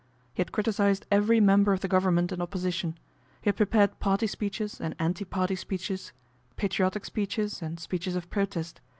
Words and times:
He 0.33 0.39
had 0.41 0.51
criticised 0.51 1.05
every 1.11 1.39
member 1.39 1.73
of 1.73 1.81
the 1.81 1.87
Government 1.87 2.31
and 2.31 2.41
Opposition 2.41 2.97
He 3.39 3.49
had 3.49 3.55
prepared 3.55 3.99
party 3.99 4.25
speeches 4.25 4.81
and 4.81 4.95
anti 4.97 5.25
party 5.25 5.55
speeches, 5.55 6.11
patriotic 6.55 7.05
speeches 7.05 7.61
and 7.61 7.79
speeches 7.79 8.15
of 8.15 8.27
protest. 8.31 8.81